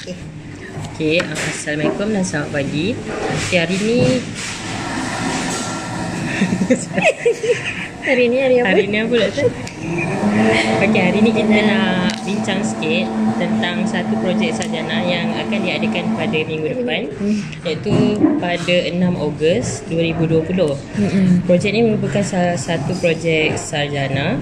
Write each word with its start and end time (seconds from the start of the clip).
Okay. 0.00 0.16
Okay, 0.96 1.20
uh, 1.20 1.36
Assalamualaikum 1.36 2.08
dan 2.08 2.24
selamat 2.24 2.56
pagi. 2.56 2.96
Okay, 3.44 3.60
hari 3.60 3.76
ni 3.84 4.00
Hari 8.08 8.24
ni 8.32 8.40
hari 8.40 8.64
apa? 8.64 8.72
hari 8.72 8.88
ni 8.88 8.96
apa 8.96 9.12
Doktor? 9.12 9.52
Okay, 10.80 11.02
hari 11.04 11.20
ni 11.20 11.36
kita 11.36 11.52
nak 11.68 12.16
bincang 12.24 12.64
sikit 12.64 13.12
tentang 13.36 13.84
satu 13.84 14.16
projek 14.24 14.56
sarjana 14.56 15.04
yang 15.04 15.36
akan 15.36 15.68
diadakan 15.68 16.16
pada 16.16 16.38
minggu 16.48 16.80
depan 16.80 17.04
iaitu 17.68 17.92
pada 18.40 18.76
6 18.88 19.04
Ogos 19.20 19.84
2020. 19.92 21.44
Projek 21.44 21.70
ni 21.76 21.84
merupakan 21.84 22.24
salah 22.24 22.56
satu 22.56 22.96
projek 23.04 23.52
sarjana 23.60 24.40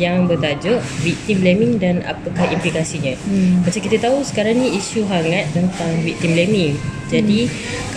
yang 0.00 0.26
bertajuk 0.26 0.82
victim 1.02 1.42
blaming 1.42 1.72
dan 1.78 2.02
apakah 2.02 2.50
implikasinya. 2.50 3.14
Hmm. 3.26 3.62
Macam 3.62 3.80
kita 3.80 3.96
tahu 4.02 4.22
sekarang 4.26 4.58
ni 4.58 4.74
isu 4.78 5.06
hangat 5.06 5.50
tentang 5.54 5.92
victim 6.02 6.34
blaming. 6.34 6.74
Jadi 7.08 7.46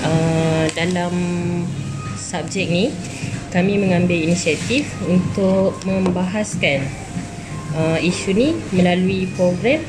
uh, 0.05 0.65
dalam 0.77 1.13
subjek 2.17 2.67
ni 2.69 2.93
kami 3.49 3.79
mengambil 3.79 4.19
inisiatif 4.19 4.85
untuk 5.07 5.73
membahaskan 5.87 6.85
uh, 7.73 7.97
isu 7.97 8.35
ni 8.35 8.49
melalui 8.75 9.25
program 9.33 9.81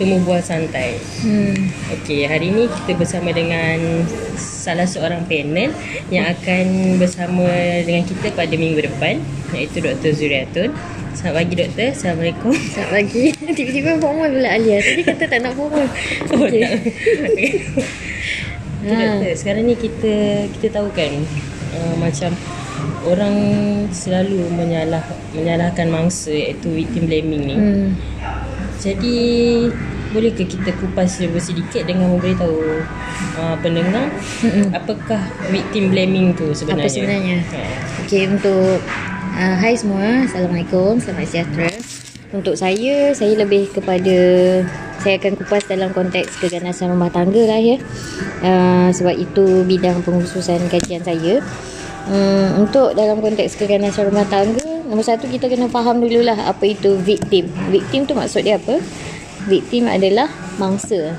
Temu 0.00 0.18
Bual 0.24 0.40
Santai. 0.40 0.96
Hmm. 1.20 1.68
Okey, 2.00 2.24
hari 2.24 2.48
ini 2.48 2.64
kita 2.66 2.96
bersama 2.96 3.28
dengan 3.30 4.06
salah 4.40 4.88
seorang 4.88 5.28
panel 5.28 5.70
yang 6.08 6.26
akan 6.32 6.96
bersama 6.96 7.44
dengan 7.84 8.06
kita 8.08 8.32
pada 8.32 8.54
minggu 8.56 8.88
depan 8.88 9.20
iaitu 9.52 9.84
Dr. 9.84 10.16
Zuriatun. 10.16 10.72
Selamat 11.12 11.44
pagi 11.44 11.54
doktor. 11.60 11.88
Assalamualaikum. 11.92 12.52
Selamat 12.56 12.90
pagi. 12.96 13.24
Tiba-tiba 13.60 13.90
formal 14.00 14.28
pula 14.32 14.48
Alia. 14.48 14.78
Tadi 14.80 15.02
kata 15.04 15.24
tak 15.28 15.40
nak 15.44 15.52
formal. 15.52 15.84
Oh, 16.32 16.48
Okay. 16.48 16.62
tak. 16.64 16.72
Okay. 17.28 17.52
Ha. 18.82 18.96
doktor, 19.20 19.32
sekarang 19.36 19.64
ni 19.68 19.74
kita 19.76 20.14
kita 20.56 20.66
tahu 20.80 20.88
kan 20.96 21.12
uh, 21.76 21.94
macam 22.00 22.32
orang 23.04 23.36
selalu 23.92 24.40
menyalah 24.56 25.04
menyalahkan 25.36 25.92
mangsa 25.92 26.32
iaitu 26.32 26.72
victim 26.72 27.04
blaming 27.04 27.42
ni. 27.44 27.56
Hmm. 27.60 27.88
Jadi 28.80 29.16
bolehkah 30.16 30.48
kita 30.48 30.72
kupas 30.80 31.20
lebih 31.20 31.44
sedikit 31.44 31.84
dengan 31.84 32.16
memberitahu 32.16 32.58
uh, 33.36 33.56
pendengar 33.64 34.12
Mm-mm. 34.44 34.68
apakah 34.76 35.24
victim 35.48 35.88
blaming 35.88 36.36
tu 36.36 36.52
sebenarnya? 36.52 36.84
Apa 36.84 36.88
sebenarnya? 36.88 37.38
Ha. 37.48 37.60
Okay, 38.04 38.28
untuk 38.28 38.80
uh, 39.32 39.56
Hai 39.58 39.74
semua, 39.76 40.28
Assalamualaikum, 40.28 41.00
selamat 41.00 41.26
sejahtera. 41.28 41.70
Untuk 42.32 42.56
saya, 42.56 43.12
saya 43.12 43.36
lebih 43.36 43.68
kepada 43.72 44.16
Saya 45.02 45.18
akan 45.18 45.34
kupas 45.34 45.66
dalam 45.66 45.90
konteks 45.90 46.38
keganasan 46.38 46.94
rumah 46.94 47.10
tangga 47.10 47.42
lah 47.42 47.58
ya. 47.58 47.76
Uh, 48.40 48.88
Sebab 48.94 49.18
itu 49.18 49.66
bidang 49.66 50.00
pengkhususan 50.06 50.70
kajian 50.70 51.02
saya. 51.02 51.42
Um, 52.06 52.66
Untuk 52.66 52.94
dalam 52.94 53.18
konteks 53.18 53.58
keganasan 53.58 54.10
rumah 54.10 54.26
tangga 54.30 54.62
Nombor 54.86 55.06
satu 55.06 55.26
kita 55.26 55.50
kena 55.50 55.72
faham 55.72 56.04
dululah 56.04 56.36
apa 56.36 56.68
itu 56.68 57.00
victim. 57.00 57.48
Victim 57.72 58.04
tu 58.04 58.12
maksud 58.12 58.44
dia 58.44 58.60
apa? 58.60 58.76
Victim 59.48 59.88
adalah 59.88 60.28
mangsa. 60.60 61.16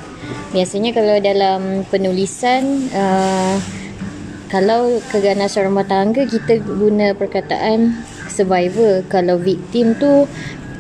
Biasanya 0.53 0.94
kalau 0.94 1.17
dalam 1.17 1.81
penulisan 1.89 2.88
uh, 2.94 3.58
kalau 4.53 5.01
keganasan 5.09 5.73
rumah 5.73 5.81
tangga 5.81 6.29
kita 6.29 6.61
guna 6.61 7.17
perkataan 7.17 7.97
survivor 8.29 9.01
kalau 9.09 9.41
victim 9.41 9.97
tu 9.97 10.29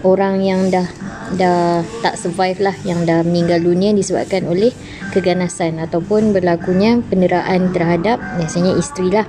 orang 0.05 0.45
yang 0.45 0.69
dah 0.69 0.85
dah 1.33 1.81
tak 2.05 2.21
survive 2.21 2.61
lah 2.61 2.77
yang 2.85 3.01
dah 3.09 3.25
meninggal 3.25 3.57
dunia 3.57 3.89
disebabkan 3.97 4.45
oleh 4.45 4.69
keganasan 5.09 5.81
ataupun 5.81 6.37
berlakunya 6.37 7.01
penderaan 7.01 7.73
terhadap 7.73 8.21
biasanya 8.37 8.77
isteri 8.77 9.09
lah. 9.09 9.25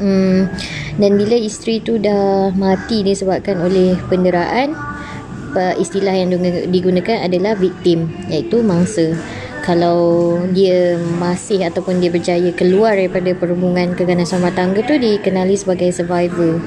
Hmm, 0.00 0.48
dan 0.96 1.12
bila 1.20 1.36
isteri 1.36 1.84
tu 1.84 2.00
dah 2.00 2.48
mati 2.56 3.04
disebabkan 3.04 3.60
oleh 3.60 3.94
penderaan 4.08 4.72
pe- 5.52 5.76
istilah 5.78 6.16
yang 6.16 6.32
digunakan 6.72 7.22
adalah 7.28 7.54
victim 7.54 8.08
iaitu 8.26 8.64
mangsa 8.64 9.14
kalau 9.64 10.36
dia 10.52 11.00
masih 11.00 11.64
ataupun 11.64 11.96
dia 11.96 12.12
berjaya 12.12 12.52
keluar 12.52 13.00
daripada 13.00 13.32
perhubungan 13.32 13.96
keganasan 13.96 14.44
rumah 14.44 14.52
tangga 14.52 14.84
tu 14.84 15.00
dikenali 15.00 15.56
sebagai 15.56 15.88
survivor. 15.88 16.60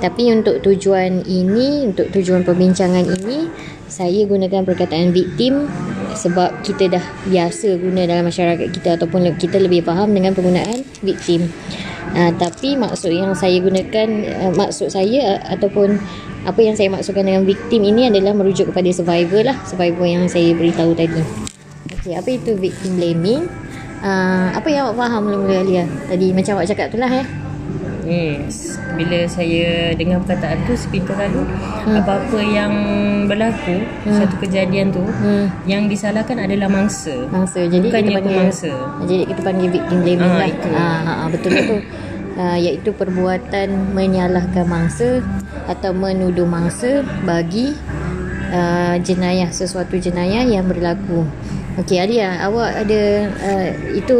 Tapi 0.00 0.32
untuk 0.32 0.64
tujuan 0.64 1.20
ini 1.28 1.92
untuk 1.92 2.08
tujuan 2.08 2.40
perbincangan 2.40 3.04
ini 3.04 3.44
saya 3.92 4.24
gunakan 4.24 4.64
perkataan 4.64 5.12
victim 5.12 5.68
sebab 6.16 6.64
kita 6.64 6.96
dah 6.96 7.04
biasa 7.28 7.76
guna 7.76 8.08
dalam 8.08 8.24
masyarakat 8.24 8.72
kita 8.72 8.96
ataupun 8.96 9.36
kita 9.36 9.60
lebih 9.60 9.84
faham 9.84 10.16
dengan 10.16 10.32
penggunaan 10.32 10.80
victim. 11.04 11.44
Uh, 12.16 12.32
tapi 12.40 12.74
maksud 12.74 13.12
yang 13.12 13.36
saya 13.36 13.60
gunakan 13.60 14.08
uh, 14.40 14.52
maksud 14.56 14.88
saya 14.88 15.36
uh, 15.36 15.54
ataupun 15.54 16.00
apa 16.48 16.58
yang 16.64 16.72
saya 16.74 16.88
maksudkan 16.88 17.22
dengan 17.28 17.44
victim 17.44 17.84
ini 17.84 18.08
adalah 18.08 18.32
merujuk 18.34 18.72
kepada 18.72 18.88
survivor 18.90 19.46
lah 19.46 19.54
survivor 19.62 20.08
yang 20.08 20.26
saya 20.26 20.50
beritahu 20.56 20.90
tadi 20.96 21.22
okey 21.90 22.12
apa 22.12 22.28
itu 22.30 22.52
victim 22.54 22.92
blaming 22.94 23.42
uh, 24.00 24.52
apa 24.52 24.66
yang 24.66 24.86
awak 24.86 24.96
faham 24.98 25.20
mula-mula 25.22 25.56
Alia 25.58 25.84
tadi 26.04 26.30
macam 26.30 26.52
awak 26.54 26.66
cakap 26.66 26.86
tu 26.88 26.98
lah 26.98 27.10
eh 27.10 27.26
Hmm, 28.00 28.42
bila 28.96 29.22
saya 29.22 29.94
dengar 29.94 30.18
perkataan 30.24 30.64
tu 30.64 30.74
speaker 30.74 31.14
lalu 31.14 31.46
Hmm. 31.80 31.94
apa-apa 31.96 32.38
yang 32.40 32.72
berlaku 33.24 33.86
satu 34.02 34.34
kejadian 34.40 34.90
tu 34.90 34.98
hmm. 34.98 35.46
yang 35.64 35.86
disalahkan 35.86 36.34
adalah 36.36 36.66
mangsa. 36.66 37.28
mangsa 37.28 37.60
jadi 37.62 37.86
Bukannya 37.86 38.10
kita 38.10 38.18
panggil 38.18 38.34
pemangsa. 38.34 38.70
jadi 39.00 39.22
kita 39.22 39.40
panggil 39.40 39.68
victim 39.70 39.98
blaming 40.02 40.26
Ah, 40.26 40.38
lah 40.38 40.48
itu. 40.48 40.68
ah, 40.72 40.98
ah, 41.06 41.28
betul 41.28 41.52
itu 41.54 41.76
uh, 42.34 42.58
iaitu 42.58 42.90
perbuatan 42.90 43.68
menyalahkan 43.94 44.64
mangsa 44.66 45.22
atau 45.64 45.90
menuduh 45.92 46.44
mangsa 46.44 47.06
bagi 47.22 47.76
uh, 48.50 48.96
jenayah 48.98 49.48
sesuatu 49.50 49.94
jenayah 49.94 50.42
yang 50.42 50.66
berlaku 50.66 51.28
Okey 51.78 52.02
Alia, 52.02 52.34
awak 52.42 52.82
ada 52.82 53.30
uh, 53.30 53.68
itu 53.94 54.18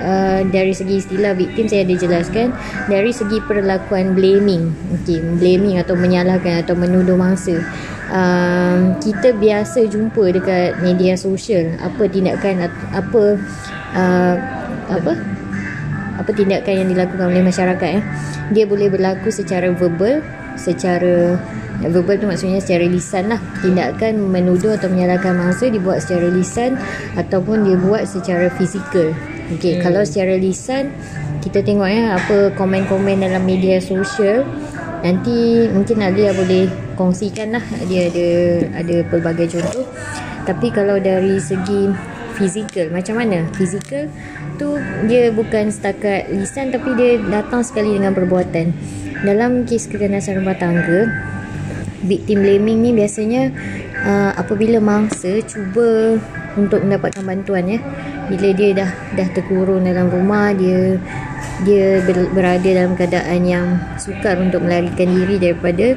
uh, 0.00 0.40
dari 0.48 0.72
segi 0.72 1.04
istilah 1.04 1.36
victim 1.36 1.68
saya 1.68 1.84
ada 1.84 1.92
jelaskan 1.92 2.56
dari 2.88 3.12
segi 3.12 3.36
perlakuan 3.44 4.16
blaming. 4.16 4.72
Okey, 4.96 5.20
blaming 5.36 5.76
atau 5.76 5.92
menyalahkan 5.92 6.64
atau 6.64 6.72
menuduh 6.72 7.20
mangsa. 7.20 7.60
Um, 8.08 8.96
kita 9.02 9.36
biasa 9.36 9.92
jumpa 9.92 10.30
dekat 10.40 10.80
media 10.80 11.18
sosial 11.20 11.74
apa 11.82 12.08
tindakan 12.08 12.64
apa 12.94 13.22
uh, 13.92 14.36
apa 14.88 15.12
apa 16.16 16.30
tindakan 16.32 16.74
yang 16.80 16.88
dilakukan 16.96 17.28
oleh 17.28 17.44
masyarakat 17.44 17.90
eh. 18.00 18.04
Dia 18.56 18.64
boleh 18.64 18.88
berlaku 18.88 19.28
secara 19.28 19.68
verbal, 19.68 20.24
secara 20.56 21.36
verbal 21.84 22.16
tu 22.20 22.26
maksudnya 22.28 22.60
secara 22.62 22.86
lisan 22.88 23.32
lah. 23.32 23.40
Tindakan 23.60 24.32
menuduh 24.32 24.76
atau 24.76 24.88
menyalahkan 24.88 25.36
mangsa 25.36 25.68
dibuat 25.68 26.00
secara 26.04 26.30
lisan 26.32 26.80
ataupun 27.18 27.66
dia 27.68 27.76
buat 27.76 28.04
secara 28.08 28.48
fizikal. 28.54 29.12
Okey, 29.56 29.78
hmm. 29.78 29.82
kalau 29.84 30.02
secara 30.02 30.34
lisan 30.40 30.90
kita 31.46 31.62
tengok 31.62 31.86
ya 31.86 32.18
apa 32.18 32.50
komen-komen 32.58 33.22
dalam 33.22 33.46
media 33.46 33.78
sosial 33.78 34.42
nanti 35.06 35.70
mungkin 35.70 36.02
Alia 36.02 36.34
boleh 36.34 36.66
kongsikan 36.98 37.54
lah 37.54 37.62
dia 37.86 38.10
ada 38.10 38.28
ada 38.82 38.96
pelbagai 39.06 39.54
contoh 39.54 39.86
tapi 40.42 40.74
kalau 40.74 40.98
dari 40.98 41.38
segi 41.38 41.86
fizikal 42.34 42.90
macam 42.90 43.22
mana 43.22 43.46
fizikal 43.54 44.10
tu 44.58 44.74
dia 45.06 45.30
bukan 45.30 45.70
setakat 45.70 46.26
lisan 46.34 46.74
tapi 46.74 46.98
dia 46.98 47.22
datang 47.22 47.62
sekali 47.62 47.94
dengan 47.94 48.10
perbuatan 48.10 48.74
dalam 49.22 49.62
kes 49.62 49.86
keganasan 49.86 50.42
rumah 50.42 50.58
tangga 50.58 51.06
victim 52.04 52.44
blaming 52.44 52.84
ni 52.84 52.90
biasanya 52.92 53.48
uh, 54.04 54.32
apabila 54.36 54.82
mangsa 54.82 55.40
cuba 55.46 56.20
untuk 56.56 56.84
mendapatkan 56.84 57.24
bantuan 57.24 57.64
ya. 57.68 57.80
Bila 58.26 58.48
dia 58.52 58.74
dah 58.74 58.90
dah 59.14 59.28
terkurung 59.30 59.86
dalam 59.86 60.10
rumah 60.10 60.50
dia 60.50 60.98
dia 61.64 62.04
ber, 62.04 62.28
berada 62.34 62.66
dalam 62.66 62.98
keadaan 62.98 63.40
yang 63.46 63.66
sukar 63.96 64.36
untuk 64.36 64.66
melarikan 64.66 65.08
diri 65.08 65.38
daripada 65.38 65.94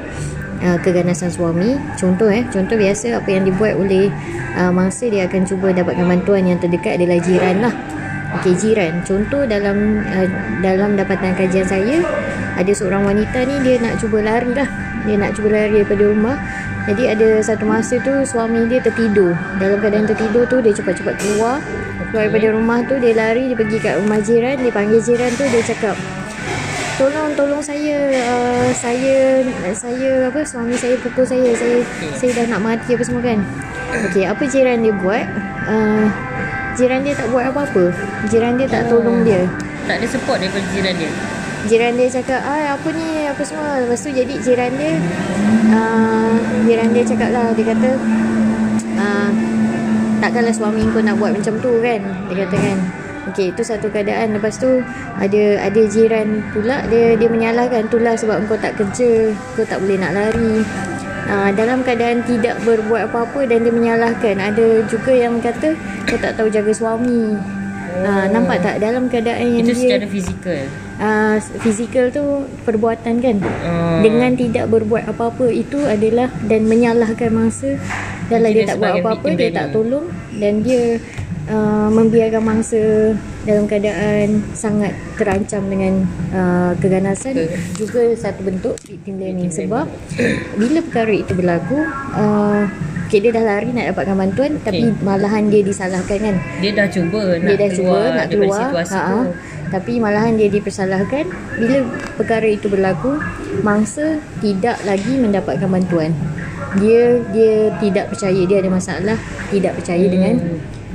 uh, 0.63 0.77
keganasan 0.79 1.33
suami. 1.33 1.75
Contoh 1.97 2.29
eh 2.29 2.45
contoh 2.47 2.77
biasa 2.77 3.19
apa 3.19 3.29
yang 3.33 3.43
dibuat 3.49 3.75
oleh 3.75 4.13
uh, 4.55 4.71
mangsa 4.71 5.09
dia 5.09 5.25
akan 5.25 5.43
cuba 5.43 5.73
dapatkan 5.73 6.05
bantuan 6.05 6.47
yang 6.47 6.59
terdekat 6.61 7.01
adalah 7.01 7.17
jiran 7.19 7.55
lah. 7.65 7.73
Okey 8.39 8.53
jiran. 8.61 9.01
Contoh 9.03 9.49
dalam 9.49 10.05
uh, 10.05 10.27
dalam 10.61 10.93
dapatan 10.95 11.33
kajian 11.33 11.65
saya 11.65 11.97
ada 12.55 12.71
seorang 12.75 13.07
wanita 13.07 13.41
ni 13.47 13.55
dia 13.65 13.81
nak 13.81 13.97
cuba 13.97 14.21
lari 14.21 14.51
lah 14.53 14.88
dia 15.05 15.15
nak 15.15 15.35
cuba 15.35 15.47
lari 15.53 15.83
daripada 15.83 16.03
rumah. 16.07 16.35
Jadi 16.87 17.03
ada 17.05 17.27
satu 17.45 17.69
masa 17.69 18.01
tu 18.01 18.13
suami 18.25 18.65
dia 18.65 18.81
tertidur. 18.81 19.37
Dalam 19.61 19.77
keadaan 19.77 20.09
tertidur 20.09 20.43
tu 20.49 20.57
dia 20.63 20.73
cepat-cepat 20.73 21.15
keluar. 21.21 21.61
Keluar 22.09 22.25
daripada 22.27 22.47
rumah 22.55 22.79
tu 22.87 22.97
dia 22.97 23.13
lari 23.13 23.51
dia 23.51 23.57
pergi 23.59 23.77
kat 23.77 24.01
rumah 24.01 24.19
jiran. 24.23 24.57
Dia 24.57 24.71
panggil 24.73 24.99
jiran 25.03 25.31
tu 25.37 25.45
dia 25.47 25.61
cakap 25.61 25.95
tolong 26.99 27.31
tolong 27.31 27.63
saya 27.63 28.11
uh, 28.11 28.67
saya 28.75 29.39
saya 29.71 30.27
apa 30.27 30.43
suami 30.43 30.75
saya 30.75 30.99
pukul 30.99 31.23
saya. 31.23 31.55
Saya 31.55 31.79
saya 32.11 32.31
dah 32.43 32.45
nak 32.51 32.61
mati 32.61 32.91
apa 32.91 33.03
semua 33.07 33.23
kan. 33.23 33.39
Okey 34.11 34.27
apa 34.27 34.43
jiran 34.43 34.83
dia 34.83 34.93
buat? 34.99 35.23
Uh, 35.63 36.11
jiran 36.75 37.07
dia 37.07 37.15
tak 37.15 37.31
buat 37.31 37.47
apa-apa. 37.47 37.95
Jiran 38.27 38.59
dia 38.59 38.67
tak 38.67 38.91
tolong 38.91 39.23
dia. 39.23 39.47
Tak 39.87 40.03
ada 40.03 40.07
support 40.11 40.43
daripada 40.43 40.67
jiran 40.75 40.93
dia. 40.99 41.11
Jiran 41.67 41.99
dia 41.99 42.07
cakap 42.07 42.39
ah 42.39 42.79
apa 42.79 42.87
ni 42.95 43.27
apa 43.27 43.41
semua 43.43 43.83
lepas 43.83 43.99
tu 43.99 44.09
jadi 44.15 44.33
jiran 44.39 44.71
dia 44.79 44.93
uh, 45.75 46.31
jiran 46.63 46.89
dia 46.95 47.03
cakap 47.03 47.29
lah 47.35 47.51
dia 47.51 47.65
kata 47.75 47.89
uh, 48.95 49.29
takkanlah 50.23 50.55
suami 50.55 50.87
kau 50.95 51.03
nak 51.03 51.19
buat 51.19 51.35
macam 51.35 51.59
tu 51.59 51.71
kan 51.83 52.01
dia 52.31 52.35
kata 52.47 52.57
kan 52.57 52.79
Okey, 53.29 53.53
itu 53.53 53.61
satu 53.61 53.93
keadaan. 53.93 54.33
Lepas 54.33 54.57
tu 54.57 54.81
ada 55.21 55.43
ada 55.61 55.81
jiran 55.85 56.41
pula 56.49 56.81
dia 56.89 57.13
dia 57.13 57.29
menyalahkan 57.29 57.85
itulah 57.85 58.17
sebab 58.17 58.41
kau 58.49 58.57
tak 58.57 58.73
kerja, 58.73 59.35
kau 59.53 59.61
tak 59.69 59.77
boleh 59.85 60.01
nak 60.01 60.17
lari. 60.17 60.65
Uh, 61.29 61.53
dalam 61.53 61.85
keadaan 61.85 62.25
tidak 62.25 62.57
berbuat 62.65 63.13
apa-apa 63.13 63.45
dan 63.45 63.69
dia 63.69 63.73
menyalahkan. 63.75 64.33
Ada 64.33 64.81
juga 64.89 65.13
yang 65.13 65.37
kata 65.45 65.77
kau 66.09 66.17
tak 66.17 66.41
tahu 66.41 66.49
jaga 66.49 66.73
suami. 66.73 67.37
Uh, 67.91 68.25
nampak 68.29 68.61
tak 68.61 68.75
dalam 68.77 69.09
keadaan 69.09 69.43
yang 69.49 69.61
Itu 69.61 69.73
dia 69.73 69.81
secara 69.81 70.05
fizikal. 70.05 70.61
uh, 70.97 71.35
fizikal 71.59 72.05
tu 72.09 72.23
perbuatan 72.63 73.15
kan 73.17 73.35
Hmm. 73.39 73.99
dengan 73.99 74.31
tidak 74.33 74.65
berbuat 74.67 75.03
apa-apa 75.05 75.49
itu 75.49 75.81
adalah 75.81 76.29
dan 76.45 76.63
menyalahkan 76.63 77.29
mangsa 77.29 77.75
dan 78.27 78.39
Jadi 78.39 78.47
dia 78.47 78.55
dia 78.55 78.67
tak 78.67 78.77
buat 78.77 78.93
apa-apa 78.95 79.27
dia 79.33 79.49
tak 79.49 79.67
tolong 79.71 80.05
dan 80.33 80.53
dia 80.61 81.01
uh, 81.49 81.89
membiarkan 81.91 82.41
mangsa 82.45 83.13
dalam 83.43 83.65
keadaan 83.65 84.45
sangat 84.53 84.93
terancam 85.17 85.65
dengan 85.67 86.05
uh, 86.31 86.71
keganasan. 86.77 87.35
Ke- 87.35 87.57
juga 87.75 88.01
satu 88.15 88.45
bentuk 88.45 88.75
victim 88.85 89.19
blaming 89.19 89.51
sebab 89.51 89.89
bila 90.55 90.79
perkara 90.85 91.13
itu 91.13 91.33
berlaku 91.35 91.77
uh, 92.15 92.69
Okay, 93.09 93.25
dia 93.25 93.33
dah 93.33 93.41
lari 93.41 93.73
nak 93.73 93.89
dapatkan 93.89 94.13
bantuan 94.21 94.61
tapi 94.61 94.93
Okay. 94.93 95.01
malahan 95.01 95.49
dia 95.49 95.65
disalahkan 95.65 96.17
kan? 96.21 96.35
Dia 96.61 96.77
dah 96.77 96.85
cuba 96.93 97.41
nak 97.41 97.49
dia 97.49 97.55
dah 97.57 97.69
keluar 97.73 97.97
cuba 98.05 98.13
nak 98.13 98.27
keluar 98.29 98.61
situasi 98.69 98.93
ha, 98.93 99.01
tu. 99.09 99.21
tapi 99.73 99.91
malahan 99.97 100.33
dia 100.37 100.45
dipersalahkan. 100.53 101.25
Bila 101.57 101.77
perkara 102.21 102.45
itu 102.45 102.69
berlaku 102.69 103.17
mangsa 103.65 104.21
tidak 104.45 104.77
lagi 104.85 105.17
mendapatkan 105.17 105.65
bantuan. 105.65 106.13
Dia 106.77 107.17
dia 107.33 107.73
tidak 107.81 108.13
percaya 108.13 108.41
dia 108.45 108.57
ada 108.61 108.69
masalah 108.69 109.17
tidak 109.49 109.73
percaya 109.81 110.05
hmm. 110.05 110.13
dengan 110.13 110.35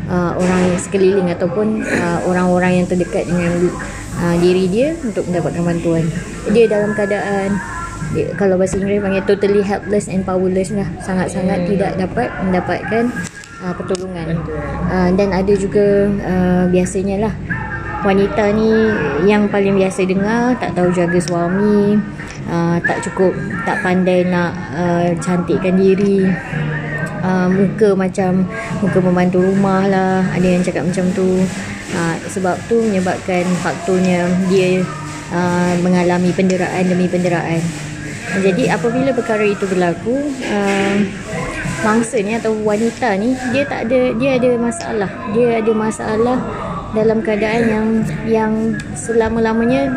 uh, 0.08 0.32
orang 0.36 0.76
sekeliling 0.80 1.28
ataupun 1.32 1.84
uh, 1.84 2.18
orang-orang 2.28 2.82
yang 2.82 2.86
terdekat 2.86 3.28
dengan 3.28 3.70
uh, 4.20 4.36
diri 4.40 4.68
dia 4.68 4.96
untuk 5.00 5.24
mendapatkan 5.28 5.62
bantuan. 5.64 6.04
Dia 6.52 6.64
dalam 6.68 6.92
keadaan 6.92 7.56
dia, 8.14 8.30
kalau 8.38 8.54
bahasa 8.54 8.78
Inggeris 8.78 9.02
panggil 9.02 9.24
totally 9.26 9.62
helpless 9.64 10.06
and 10.06 10.22
powerless 10.22 10.70
lah. 10.70 10.86
Sangat-sangat 11.02 11.64
Hmm. 11.64 11.68
tidak 11.74 11.92
dapat 11.98 12.28
mendapatkan 12.44 13.04
uh, 13.64 13.74
pertolongan. 13.74 14.38
Uh, 14.86 15.10
dan 15.18 15.34
ada 15.34 15.52
juga 15.56 16.10
uh, 16.22 16.64
biasanya 16.70 17.28
lah 17.28 17.34
wanita 18.04 18.52
ni 18.52 18.68
yang 19.24 19.48
paling 19.48 19.80
biasa 19.80 20.04
dengar 20.04 20.52
tak 20.60 20.76
tahu 20.76 20.92
jaga 20.92 21.16
suami 21.16 21.96
uh, 22.52 22.76
tak 22.84 23.00
cukup 23.00 23.32
tak 23.64 23.80
pandai 23.80 24.28
nak 24.28 24.52
uh, 24.76 25.08
cantikkan 25.24 25.80
diri 25.80 26.28
uh, 27.24 27.48
muka 27.48 27.96
macam 27.96 28.44
muka 28.84 28.98
pembantu 29.00 29.40
rumah 29.40 29.88
lah. 29.88 30.20
Ada 30.36 30.46
yang 30.46 30.62
cakap 30.62 30.84
macam 30.84 31.08
tu. 31.16 31.40
Uh, 31.94 32.16
sebab 32.26 32.58
tu 32.66 32.82
menyebabkan 32.82 33.46
faktornya 33.62 34.26
dia 34.50 34.82
uh, 35.30 35.74
mengalami 35.80 36.34
penderaan 36.34 36.84
demi 36.84 37.08
penderaan. 37.08 37.62
Jadi 38.34 38.66
apabila 38.66 39.14
perkara 39.14 39.46
itu 39.46 39.62
berlaku 39.68 40.16
uh, 40.50 40.96
mangsa 41.86 42.18
ni 42.18 42.34
atau 42.34 42.56
wanita 42.66 43.14
ni 43.14 43.36
dia 43.54 43.62
tak 43.68 43.86
ada 43.86 44.10
dia 44.18 44.30
ada 44.36 44.50
masalah. 44.58 45.10
Dia 45.32 45.62
ada 45.62 45.72
masalah 45.72 46.38
dalam 46.94 47.22
keadaan 47.22 47.62
yang 47.66 47.86
yang 48.26 48.52
selama-lamanya 48.94 49.90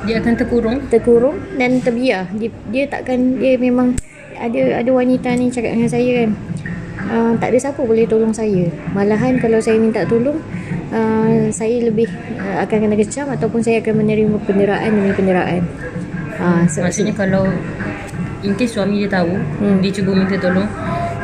Dia 0.00 0.16
akan 0.16 0.32
terkurung. 0.32 0.80
terkurung 0.88 1.36
dan 1.60 1.80
terbiar. 1.84 2.24
Dia, 2.36 2.48
dia 2.72 2.84
takkan 2.88 3.36
dia 3.36 3.60
memang 3.60 3.96
ada 4.40 4.80
ada 4.80 4.90
wanita 4.90 5.36
ni 5.36 5.52
cakap 5.52 5.76
dengan 5.76 5.92
saya 5.92 6.24
kan 6.24 6.49
uh, 7.08 7.32
tak 7.40 7.48
ada 7.54 7.58
siapa 7.58 7.80
boleh 7.80 8.04
tolong 8.04 8.34
saya. 8.34 8.68
Malahan 8.92 9.40
kalau 9.40 9.62
saya 9.62 9.80
minta 9.80 10.04
tolong 10.04 10.36
uh, 10.92 11.48
saya 11.48 11.88
lebih 11.88 12.10
uh, 12.36 12.60
akan 12.66 12.76
kena 12.88 12.96
kecam 12.98 13.26
ataupun 13.32 13.64
saya 13.64 13.80
akan 13.80 14.04
menerima 14.04 14.36
penderaan 14.44 14.90
demi 14.92 15.12
penderaan. 15.16 15.62
Uh, 16.36 16.64
so, 16.68 16.84
Maksudnya 16.84 17.14
kalau 17.16 17.48
in 18.44 18.52
case 18.56 18.76
suami 18.76 19.04
dia 19.04 19.10
tahu, 19.12 19.32
Hmm. 19.60 19.78
dia 19.84 19.92
cuba 19.92 20.16
minta 20.16 20.36
tolong, 20.40 20.64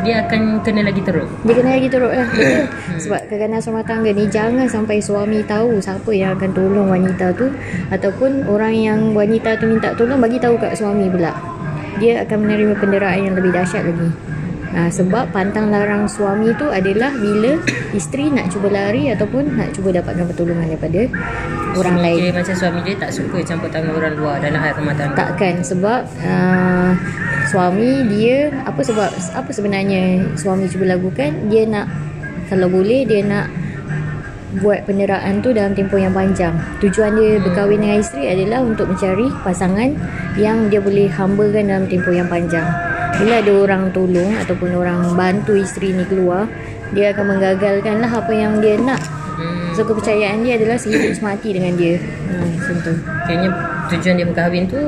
dia 0.05 0.25
akan 0.25 0.61
kena 0.61 0.84
lagi 0.84 1.00
teruk. 1.00 1.28
Dia 1.49 1.55
kena 1.56 1.70
lagi 1.81 1.88
teruk 1.88 2.12
lah. 2.12 2.28
Betul 2.28 2.64
Sebab 3.02 3.20
keganasan 3.28 3.76
rumah 3.76 3.84
tangga 3.84 4.08
ni 4.08 4.25
Jangan 4.25 4.64
sampai 4.64 5.05
suami 5.05 5.44
tahu 5.44 5.76
Siapa 5.84 6.08
yang 6.17 6.32
akan 6.32 6.49
tolong 6.56 6.88
wanita 6.88 7.28
tu 7.37 7.52
Ataupun 7.93 8.49
orang 8.49 8.73
yang 8.73 9.00
wanita 9.12 9.61
tu 9.61 9.69
minta 9.69 9.93
tolong 9.93 10.17
Bagi 10.17 10.40
tahu 10.40 10.56
kat 10.56 10.81
suami 10.81 11.12
pula. 11.12 11.37
Dia 12.00 12.25
akan 12.25 12.49
menerima 12.49 12.73
penderaan 12.81 13.20
yang 13.20 13.34
lebih 13.37 13.52
dahsyat 13.52 13.84
lagi 13.84 14.08
ha, 14.72 14.88
Sebab 14.88 15.30
pantang 15.30 15.70
larang 15.70 16.08
suami 16.08 16.50
tu 16.56 16.66
adalah 16.66 17.12
Bila 17.14 17.60
isteri 17.92 18.32
nak 18.32 18.50
cuba 18.50 18.72
lari 18.72 19.12
Ataupun 19.12 19.54
nak 19.54 19.76
cuba 19.76 19.94
dapatkan 19.94 20.26
pertolongan 20.32 20.66
daripada 20.72 21.06
Orang 21.76 22.00
lain 22.00 22.30
Dia 22.30 22.32
macam 22.32 22.54
suami 22.56 22.80
dia 22.86 22.94
tak 22.96 23.10
suka 23.12 23.38
campur 23.44 23.68
tangan 23.68 23.92
orang 23.92 24.14
luar 24.16 24.36
dalam 24.40 24.62
hal 24.62 24.72
rumah 24.78 24.94
tangga. 24.96 25.16
Takkan 25.18 25.54
sebab 25.60 26.00
uh, 26.24 26.90
suami 27.50 28.06
dia 28.08 28.48
apa 28.64 28.80
sebab 28.80 29.10
apa 29.12 29.50
sebenarnya 29.52 30.24
suami 30.38 30.70
cuba 30.70 30.96
lakukan 30.96 31.50
dia 31.52 31.68
nak 31.68 31.90
kalau 32.46 32.70
boleh 32.70 33.02
dia 33.04 33.26
nak 33.26 33.50
buat 34.62 34.88
penderaan 34.88 35.44
tu 35.44 35.52
dalam 35.52 35.76
tempoh 35.76 36.00
yang 36.00 36.16
panjang. 36.16 36.56
Tujuan 36.80 37.12
dia 37.18 37.36
berkahwin 37.44 37.82
dengan 37.82 38.00
isteri 38.00 38.32
adalah 38.32 38.64
untuk 38.64 38.88
mencari 38.88 39.28
pasangan 39.44 39.92
yang 40.40 40.72
dia 40.72 40.80
boleh 40.80 41.12
hambakan 41.12 41.68
dalam 41.68 41.84
tempoh 41.90 42.14
yang 42.14 42.30
panjang. 42.30 42.64
Bila 43.22 43.34
ada 43.40 43.52
orang 43.56 43.82
tolong 43.96 44.32
ataupun 44.36 44.70
orang 44.76 45.16
bantu 45.16 45.56
isteri 45.56 45.96
ni 45.96 46.04
keluar, 46.04 46.44
dia 46.92 47.16
akan 47.16 47.36
menggagalkan 47.36 48.00
lah 48.00 48.12
apa 48.12 48.32
yang 48.32 48.60
dia 48.60 48.76
nak. 48.76 49.00
Hmm. 49.36 49.72
So 49.76 49.84
kepercayaan 49.84 50.44
dia 50.44 50.56
adalah 50.56 50.80
sehidup 50.80 51.12
semati 51.12 51.52
dengan 51.52 51.76
dia. 51.76 52.00
Hmm, 52.00 52.56
macam 52.56 52.76
tu. 52.80 52.92
Kayaknya 53.28 53.48
tujuan 53.90 54.14
dia 54.18 54.26
berkahwin 54.26 54.64
tu 54.66 54.80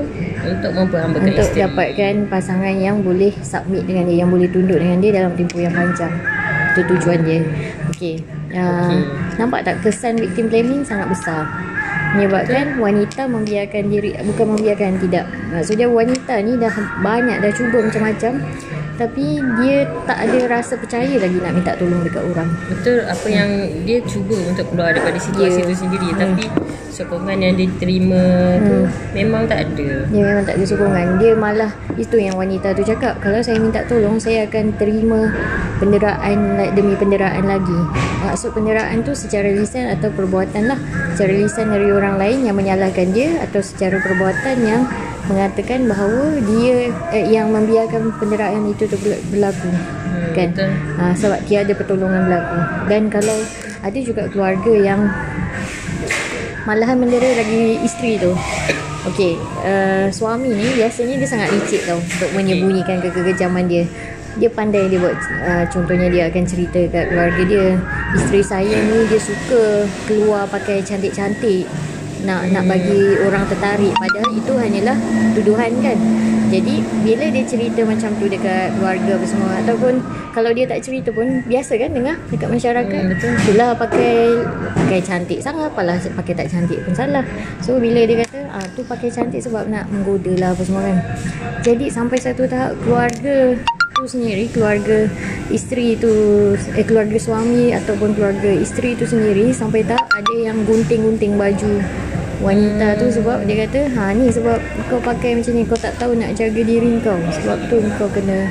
untuk 0.42 0.72
memperhambakan 0.74 1.34
untuk 1.34 1.46
isteri. 1.46 1.62
dapatkan 1.66 2.14
pasangan 2.30 2.74
yang 2.74 2.96
boleh 3.02 3.32
submit 3.42 3.84
dengan 3.84 4.08
dia 4.08 4.16
yang 4.24 4.30
boleh 4.30 4.48
tunduk 4.50 4.78
dengan 4.78 4.98
dia 4.98 5.10
dalam 5.22 5.32
tempoh 5.34 5.60
yang 5.60 5.74
panjang 5.74 6.14
itu 6.74 6.80
tujuan 6.94 7.18
dia 7.26 7.40
okey 7.94 8.14
uh, 8.54 8.86
Okey. 8.86 9.00
nampak 9.40 9.60
tak 9.66 9.82
kesan 9.82 10.14
victim 10.18 10.46
blaming 10.46 10.82
sangat 10.86 11.10
besar 11.10 11.42
menyebabkan 12.16 12.80
wanita 12.80 13.28
membiarkan 13.28 13.84
diri 13.90 14.16
bukan 14.24 14.46
membiarkan 14.56 14.96
tidak. 15.02 15.24
Maksudnya 15.52 15.86
wanita 15.90 16.34
ni 16.40 16.56
dah 16.56 16.72
banyak 17.04 17.36
dah 17.42 17.52
cuba 17.52 17.78
macam-macam 17.84 18.32
tapi 18.98 19.38
dia 19.62 19.86
tak 20.10 20.18
ada 20.26 20.38
rasa 20.50 20.74
percaya 20.74 21.06
lagi 21.06 21.38
nak 21.38 21.54
minta 21.54 21.72
tolong 21.78 22.02
dekat 22.02 22.22
orang. 22.34 22.50
Betul. 22.66 23.06
Apa 23.06 23.26
yang 23.30 23.50
dia 23.86 24.02
cuba 24.02 24.34
untuk 24.42 24.66
keluar 24.74 24.90
daripada 24.90 25.18
situasi 25.22 25.62
Ya. 25.62 25.64
itu 25.70 25.74
sendiri. 25.86 26.08
Hmm. 26.10 26.18
tapi 26.18 26.44
sokongan 26.98 27.38
yang 27.38 27.54
dia 27.54 27.70
terima 27.78 28.18
tu 28.58 28.82
memang 29.14 29.46
tak 29.46 29.62
ada. 29.64 29.88
Dia 30.10 30.22
memang 30.24 30.42
tak 30.42 30.58
ada 30.58 30.64
sokongan. 30.66 31.06
Dia 31.16 31.32
malah 31.32 31.70
Itu 31.94 32.18
yang 32.18 32.34
wanita 32.34 32.74
tu 32.74 32.82
cakap 32.82 33.18
Kalau 33.18 33.38
saya 33.38 33.58
minta 33.58 33.82
tolong 33.84 34.18
Saya 34.18 34.44
akan 34.44 34.74
terima 34.74 35.30
Penderaan 35.78 36.38
Demi 36.74 36.94
penderaan 36.94 37.44
lagi. 37.44 37.78
Maksud 38.20 38.50
penderaan 38.50 39.02
tu 39.02 39.14
Secara 39.14 39.46
lisan 39.48 39.86
atau 39.88 40.10
perbuatan 40.10 40.66
lah. 40.66 40.78
Secara 41.14 41.32
lisan 41.32 41.70
dari 41.70 41.86
orang 41.88 42.18
lain 42.18 42.42
Yang 42.42 42.56
menyalahkan 42.56 43.06
dia 43.10 43.38
Atau 43.40 43.62
secara 43.62 43.98
perbuatan 43.98 44.56
yang 44.58 44.82
Mengatakan 45.26 45.86
bahawa 45.86 46.38
Dia 46.40 46.90
eh, 47.12 47.26
Yang 47.28 47.46
membiarkan 47.52 48.02
penderaan 48.16 48.66
itu 48.66 48.84
tu 48.84 48.96
berla- 48.96 49.22
berlaku. 49.28 49.70
Hmm, 49.70 50.30
Kan? 50.34 50.48
betul. 50.50 50.70
ha, 50.96 51.14
Sebab 51.14 51.38
tiada 51.44 51.72
pertolongan 51.72 52.26
berlaku. 52.26 52.58
Dan 52.86 53.02
kalau 53.06 53.38
Ada 53.78 53.98
juga 54.00 54.26
keluarga 54.26 54.72
yang 54.74 55.06
Malahan 56.68 57.00
mendera 57.00 57.32
lagi 57.32 57.80
isteri 57.80 58.20
tu 58.20 58.36
Okey, 59.08 59.40
uh, 59.64 60.12
suami 60.12 60.52
ni 60.52 60.68
biasanya 60.76 61.16
dia 61.16 61.24
sangat 61.24 61.48
licik 61.56 61.80
tau 61.88 61.96
untuk 61.96 62.28
menyembunyikan 62.36 63.00
kekejaman 63.00 63.64
dia. 63.64 63.88
Dia 64.36 64.52
pandai 64.52 64.84
dia 64.92 65.00
buat 65.00 65.16
uh, 65.16 65.64
contohnya 65.72 66.12
dia 66.12 66.28
akan 66.28 66.44
cerita 66.44 66.76
kat 66.92 67.08
keluarga 67.08 67.42
dia, 67.48 67.80
isteri 68.12 68.44
saya 68.44 68.76
ni 68.84 69.08
dia 69.08 69.16
suka 69.16 69.88
keluar 70.04 70.44
pakai 70.52 70.84
cantik-cantik 70.84 71.64
nak 72.28 72.52
nak 72.52 72.68
bagi 72.68 73.16
orang 73.24 73.48
tertarik 73.48 73.94
padahal 73.96 74.30
itu 74.36 74.52
hanyalah 74.60 74.96
tuduhan 75.38 75.72
kan. 75.80 75.98
Jadi 76.48 76.80
bila 77.04 77.24
dia 77.28 77.44
cerita 77.44 77.80
macam 77.84 78.10
tu 78.16 78.24
dekat 78.24 78.72
keluarga 78.76 79.10
apa 79.20 79.26
semua 79.28 79.52
ataupun 79.60 80.00
kalau 80.32 80.50
dia 80.56 80.64
tak 80.64 80.80
cerita 80.80 81.12
pun 81.12 81.44
biasa 81.44 81.76
kan 81.76 81.90
dengar 81.92 82.16
dekat 82.32 82.48
masyarakat. 82.48 83.00
Hmm, 83.04 83.12
betul. 83.12 83.32
Itulah 83.36 83.68
pakai 83.76 84.16
pakai 84.72 85.00
cantik 85.04 85.38
sangat 85.44 85.68
apalah 85.68 86.00
pakai 86.00 86.32
tak 86.32 86.48
cantik 86.48 86.80
pun 86.88 86.92
salah. 86.96 87.24
So 87.60 87.76
bila 87.76 88.00
dia 88.08 88.24
kata 88.24 88.40
ah 88.48 88.66
tu 88.72 88.80
pakai 88.88 89.12
cantik 89.12 89.44
sebab 89.44 89.68
nak 89.68 89.92
menggoda 89.92 90.32
lah 90.40 90.50
apa 90.56 90.62
semua 90.64 90.82
kan. 90.88 90.98
Jadi 91.60 91.92
sampai 91.92 92.16
satu 92.16 92.48
tahap 92.48 92.72
keluarga 92.80 93.58
tu 93.98 94.06
sendiri 94.06 94.46
keluarga 94.54 95.10
isteri 95.50 95.98
tu 95.98 96.08
eh 96.78 96.86
keluarga 96.86 97.18
suami 97.18 97.74
ataupun 97.74 98.14
keluarga 98.14 98.46
isteri 98.54 98.94
tu 98.94 99.02
sendiri 99.02 99.50
sampai 99.50 99.82
tak 99.82 100.06
ada 100.14 100.34
yang 100.38 100.62
gunting-gunting 100.62 101.34
baju 101.34 101.82
wanita 102.38 102.94
tu 102.96 103.06
sebab 103.10 103.42
dia 103.44 103.66
kata 103.66 103.80
ha 103.98 104.14
ni 104.14 104.30
sebab 104.30 104.58
kau 104.86 105.00
pakai 105.02 105.34
macam 105.34 105.52
ni 105.54 105.66
kau 105.66 105.74
tak 105.74 105.94
tahu 105.98 106.14
nak 106.14 106.34
jaga 106.38 106.60
diri 106.62 107.02
kau 107.02 107.18
sebab 107.34 107.58
tu 107.66 107.82
kau 107.98 108.06
kena 108.10 108.46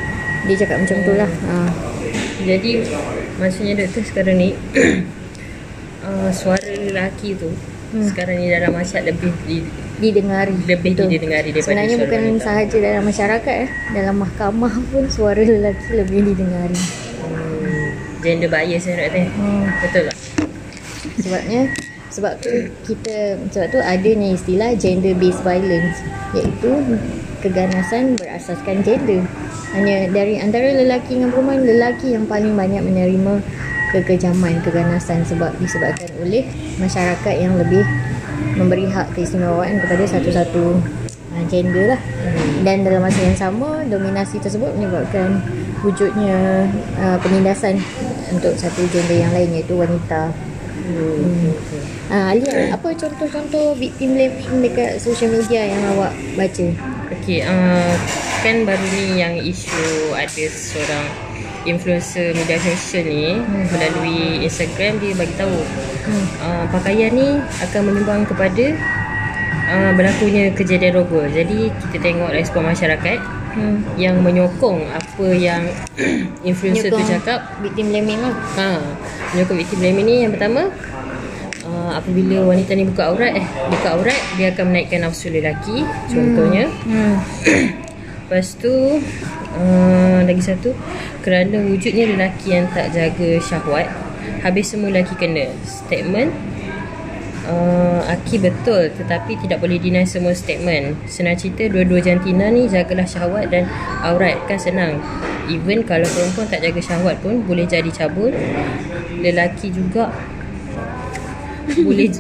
dia 0.48 0.56
cakap 0.60 0.84
macam 0.84 0.98
tu 1.04 1.14
lah 1.16 1.32
ha. 1.48 1.58
Jadi 2.38 2.86
maksudnya 3.42 3.74
doktor 3.76 4.04
sekarang 4.08 4.38
ni 4.40 4.50
uh, 6.08 6.30
suara 6.32 6.64
lelaki 6.64 7.36
tu 7.36 7.50
hmm. 7.50 8.08
sekarang 8.08 8.40
ni 8.40 8.48
dalam 8.48 8.72
masyarakat 8.72 9.04
lebih 9.12 9.34
di, 9.44 9.58
didengari 10.00 10.56
lebih 10.64 10.92
Betul. 10.96 11.08
didengari 11.12 11.50
daripada 11.52 11.66
sebenarnya 11.68 11.96
suara 11.98 12.06
bukan 12.08 12.22
wanita. 12.24 12.44
sahaja 12.46 12.78
dalam 12.80 13.04
masyarakat 13.04 13.56
eh. 13.66 13.70
dalam 13.92 14.16
mahkamah 14.22 14.74
pun 14.88 15.04
suara 15.10 15.42
lelaki 15.42 15.90
lebih 15.96 16.20
didengari 16.34 16.80
Hmm, 17.28 17.92
gender 18.24 18.48
bias 18.48 18.88
ya 18.88 18.94
doktor. 18.96 19.26
hmm. 19.28 19.64
Betul 19.84 20.02
tak? 20.08 20.18
sebabnya 21.18 21.62
sebab 22.18 22.34
tu 22.42 22.50
kita 22.90 23.38
sebab 23.54 23.68
tu 23.70 23.80
adanya 23.80 24.34
istilah 24.34 24.74
gender 24.74 25.14
based 25.22 25.46
violence 25.46 26.02
iaitu 26.34 26.98
keganasan 27.46 28.18
berasaskan 28.18 28.82
gender. 28.82 29.22
Hanya 29.78 30.10
dari 30.10 30.42
antara 30.42 30.74
lelaki 30.74 31.22
dengan 31.22 31.30
perempuan 31.30 31.62
lelaki 31.62 32.18
yang 32.18 32.26
paling 32.26 32.58
banyak 32.58 32.82
menerima 32.82 33.46
kekejaman 33.94 34.60
keganasan 34.66 35.22
sebab 35.30 35.54
disebabkan 35.62 36.10
oleh 36.20 36.50
masyarakat 36.82 37.36
yang 37.38 37.54
lebih 37.56 37.86
memberi 38.58 38.90
hak 38.90 39.14
keistimewaan 39.14 39.78
kepada 39.78 40.04
satu-satu 40.10 40.82
uh, 41.38 41.44
gender 41.46 41.94
lah. 41.94 42.02
Dan 42.66 42.82
dalam 42.82 43.06
masa 43.06 43.22
yang 43.22 43.38
sama 43.38 43.86
dominasi 43.86 44.42
tersebut 44.42 44.74
menyebabkan 44.74 45.40
wujudnya 45.86 46.66
uh, 46.98 47.18
penindasan 47.22 47.78
untuk 48.34 48.58
satu 48.58 48.82
gender 48.90 49.22
yang 49.22 49.32
lain 49.32 49.62
iaitu 49.62 49.78
wanita 49.78 50.34
Hmm. 50.88 51.52
Ah, 52.08 52.32
Alia, 52.32 52.72
apa 52.72 52.96
contoh-contoh 52.96 53.76
victim 53.76 54.16
blaming 54.16 54.64
dekat 54.64 55.04
social 55.04 55.36
media 55.36 55.68
yang 55.68 55.84
awak 55.92 56.16
baca? 56.40 56.68
Okey, 57.12 57.44
uh, 57.44 57.94
kan 58.40 58.64
baru 58.64 58.86
ni 58.96 59.20
yang 59.20 59.36
isu 59.36 60.16
ada 60.16 60.46
seorang 60.48 61.06
influencer 61.68 62.32
media 62.32 62.56
sosial 62.64 63.04
ni 63.04 63.36
hmm. 63.36 63.68
melalui 63.76 64.48
Instagram 64.48 65.04
dia 65.04 65.12
bagi 65.20 65.36
tahu 65.36 65.60
hmm. 65.60 66.26
uh, 66.40 66.66
pakaian 66.72 67.12
ni 67.12 67.44
akan 67.68 67.82
menyumbang 67.92 68.24
kepada 68.24 68.72
uh, 69.68 69.92
berlakunya 69.92 70.56
kejadian 70.56 71.04
rogol. 71.04 71.28
Jadi 71.28 71.68
kita 71.84 71.98
tengok 72.00 72.32
respon 72.32 72.64
masyarakat 72.64 73.20
Hmm. 73.58 73.82
yang 73.98 74.22
menyokong 74.22 74.86
apa 74.86 75.28
yang 75.34 75.66
influencer 76.50 76.94
tu 76.94 77.02
cakap 77.02 77.42
Victim 77.66 77.90
blaming 77.90 78.22
lah. 78.22 78.36
Ha, 78.54 78.70
menyokong 79.34 79.58
victim 79.58 79.82
blaming 79.82 80.06
ni 80.06 80.16
yang 80.22 80.32
pertama 80.38 80.70
uh, 81.66 81.92
apabila 81.98 82.54
wanita 82.54 82.78
ni 82.78 82.86
buka 82.86 83.12
aurat 83.12 83.34
eh 83.34 83.48
buka 83.74 83.88
aurat 83.98 84.20
dia 84.38 84.54
akan 84.54 84.66
menaikkan 84.72 85.02
nafsu 85.04 85.34
lelaki 85.34 85.84
contohnya 86.08 86.70
Hmm. 86.86 87.18
lepas 88.28 88.60
tu 88.60 89.02
uh, 89.58 90.20
lagi 90.22 90.44
satu 90.44 90.76
kerana 91.24 91.64
wujudnya 91.64 92.14
lelaki 92.14 92.56
yang 92.56 92.68
tak 92.72 92.92
jaga 92.92 93.42
syahwat 93.42 93.88
habis 94.44 94.70
semua 94.70 94.92
lelaki 94.92 95.16
kena 95.16 95.48
statement 95.66 96.32
Uh, 97.48 98.04
Aki 98.06 98.44
betul. 98.44 98.92
Tetapi 98.92 99.40
tidak 99.40 99.60
boleh 99.60 99.80
deny 99.80 100.04
semua 100.04 100.36
statement. 100.36 101.00
Senang 101.08 101.40
cerita 101.40 101.64
dua-dua 101.66 102.00
jantina 102.00 102.52
ni 102.52 102.68
jagalah 102.68 103.08
syahwat 103.08 103.48
dan 103.48 103.64
aurat. 104.04 104.36
Kan 104.46 104.60
senang. 104.60 105.00
Even 105.48 105.80
kalau 105.82 106.04
perempuan 106.04 106.44
tak 106.46 106.60
jaga 106.60 106.84
syahwat 106.84 107.16
pun 107.24 107.40
boleh 107.40 107.64
jadi 107.64 107.88
cabul 107.88 108.36
Lelaki 109.24 109.72
juga 109.72 110.12
boleh 111.88 112.12
je 112.12 112.20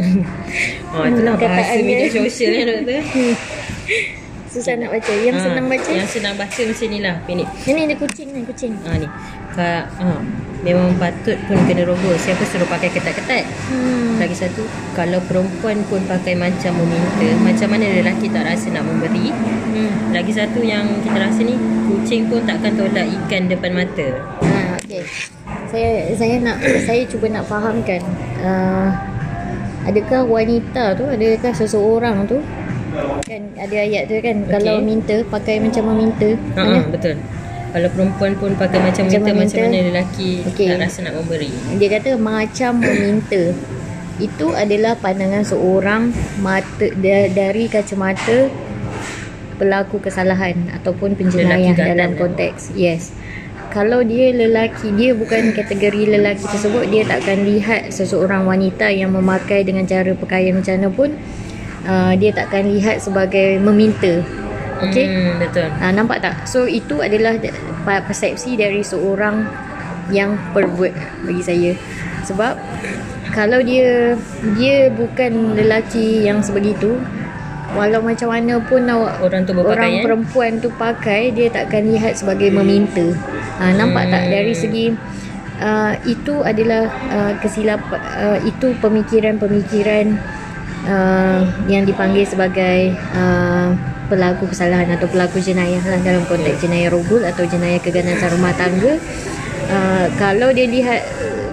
Oh 0.95 1.03
itulah 1.03 1.35
bahasa 1.35 1.75
media 1.83 2.07
dia. 2.07 2.23
sosial 2.23 2.51
ya 2.53 2.63
doktor. 2.63 3.03
Susah 4.55 4.79
nak 4.79 4.95
baca. 4.95 5.11
Yang 5.11 5.35
Ah, 5.35 5.43
senang 5.43 5.67
baca. 5.67 5.89
Yang 5.91 6.09
senang 6.15 6.35
baca 6.39 6.61
macam 6.63 6.87
ni 6.87 6.99
lah 7.03 7.15
pendek 7.27 7.47
Ini 7.67 7.79
ada 7.83 7.95
kucing 7.99 8.27
ni, 8.31 8.39
kucing. 8.47 8.73
Ha 8.87 8.95
ni. 8.95 9.07
Ka, 9.51 9.71
ha, 9.91 10.07
Memang 10.65 10.97
patut 10.97 11.37
pun 11.45 11.57
kena 11.65 11.85
rogol 11.85 12.17
Siapa 12.17 12.41
suruh 12.45 12.65
pakai 12.65 12.89
ketat-ketat 12.89 13.45
Hmm. 13.69 14.17
Lagi 14.17 14.33
satu 14.33 14.65
Kalau 14.97 15.21
perempuan 15.25 15.81
pun 15.85 16.01
pakai 16.05 16.33
macam 16.33 16.73
meminta 16.81 17.29
Macam 17.41 17.67
mana 17.77 17.85
lelaki 17.85 18.27
tak 18.29 18.47
rasa 18.47 18.73
nak 18.73 18.85
memberi 18.85 19.29
Hmm. 19.67 20.09
Lagi 20.09 20.33
satu 20.33 20.63
yang 20.65 20.89
kita 21.05 21.17
rasa 21.19 21.45
ni 21.45 21.53
Kucing 21.85 22.25
pun 22.27 22.41
takkan 22.43 22.73
tolak 22.73 23.05
ikan 23.05 23.45
depan 23.45 23.77
mata 23.77 24.07
Ha, 24.41 24.79
okey. 24.81 25.03
Saya 25.67 25.89
saya 26.15 26.35
nak 26.39 26.57
saya 26.87 27.03
cuba 27.05 27.27
nak 27.27 27.43
fahamkan 27.45 27.99
uh, 28.39 28.89
adakah 29.83 30.23
wanita 30.23 30.95
tu 30.95 31.03
adakah 31.07 31.51
seseorang 31.51 32.23
tu 32.23 32.39
kan 33.23 33.41
ada 33.59 33.75
ayat 33.75 34.07
tu 34.07 34.15
kan 34.23 34.47
okay. 34.47 34.51
kalau 34.57 34.79
minta 34.79 35.19
pakai 35.27 35.59
macam 35.59 35.91
meminta 35.91 36.33
ha, 36.55 36.87
Betul 36.87 37.19
Kalau 37.77 37.93
perempuan 37.93 38.33
pun 38.41 38.51
pakai 38.57 38.81
macam, 38.81 39.05
Macam 39.05 39.21
minta 39.21 39.29
Macam 39.29 39.35
meminta. 39.37 39.61
mana 39.61 39.79
lelaki 39.93 40.31
Okey. 40.49 40.67
tak 40.73 40.77
rasa 40.81 40.99
nak 41.05 41.13
memberi 41.13 41.51
Dia 41.77 41.87
kata 41.93 42.09
macam 42.17 42.71
meminta. 42.81 43.41
Itu 44.17 44.47
adalah 44.57 44.97
pandangan 44.97 45.45
seorang 45.45 46.09
mata 46.41 46.89
da- 46.97 47.29
dari 47.29 47.69
kacamata 47.69 48.49
pelaku 49.61 50.01
kesalahan 50.01 50.73
ataupun 50.73 51.13
penjenayah 51.13 51.77
dalam 51.77 52.17
konteks. 52.17 52.73
Yes. 52.73 53.13
Kalau 53.69 54.01
dia 54.01 54.33
lelaki, 54.33 54.89
dia 54.97 55.13
bukan 55.13 55.53
kategori 55.53 56.17
lelaki 56.17 56.49
tersebut, 56.49 56.89
dia 56.89 57.05
takkan 57.05 57.45
lihat 57.45 57.93
seseorang 57.93 58.49
wanita 58.49 58.89
yang 58.89 59.13
memakai 59.13 59.61
dengan 59.61 59.85
cara 59.85 60.17
pakaian 60.17 60.57
macam 60.57 60.73
mana 60.81 60.89
pun 60.89 61.09
uh, 61.85 62.13
dia 62.17 62.33
takkan 62.33 62.73
lihat 62.73 63.03
sebagai 63.05 63.61
meminta. 63.61 64.25
Okey? 64.83 65.05
hmm, 65.09 65.33
Betul 65.41 65.67
Ha, 65.81 65.85
nampak 65.89 66.17
tak? 66.21 66.35
So 66.45 66.69
itu 66.69 67.01
adalah 67.01 67.37
persepsi 67.85 68.53
dari 68.59 68.81
seorang 68.85 69.47
yang 70.13 70.39
pervert 70.55 70.95
bagi 71.25 71.43
saya. 71.43 71.71
Sebab 72.23 72.55
kalau 73.35 73.59
dia 73.59 74.15
dia 74.55 74.87
bukan 74.91 75.57
lelaki 75.57 76.23
yang 76.23 76.39
sebegitu, 76.39 76.95
walau 77.75 77.99
macam 77.99 78.31
mana 78.31 78.59
pun 78.63 78.81
Orang 78.87 79.43
tu 79.43 79.51
orang 79.51 79.65
berpakaian 79.65 80.03
perempuan 80.03 80.51
tu 80.63 80.69
pakai, 80.75 81.35
dia 81.35 81.51
takkan 81.51 81.87
lihat 81.91 82.15
sebagai 82.15 82.49
meminta. 82.53 83.03
Ha, 83.59 83.75
nampak 83.75 84.07
tak 84.07 84.23
Hmm. 84.27 84.31
dari 84.31 84.53
segi 84.55 84.85
uh, 85.61 85.93
itu 86.05 86.41
adalah 86.45 86.87
uh, 87.09 87.33
kesilap 87.41 87.81
uh, 87.91 88.37
itu 88.45 88.73
pemikiran-pemikiran 88.79 90.17
uh, 90.85 91.41
yang 91.65 91.87
dipanggil 91.87 92.27
sebagai 92.27 92.93
uh, 93.17 93.73
pelaku 94.07 94.47
kesalahan 94.51 94.87
atau 94.93 95.07
pelaku 95.09 95.41
jenayah 95.41 95.81
lah 95.83 95.99
dalam 96.05 96.23
konteks 96.29 96.63
jenayah 96.63 96.93
rogol 96.93 97.23
atau 97.25 97.43
jenayah 97.49 97.81
keganasan 97.81 98.37
rumah 98.37 98.53
tangga. 98.55 99.01
Uh, 99.67 100.07
kalau 100.15 100.53
dia 100.53 100.69
lihat 100.69 101.01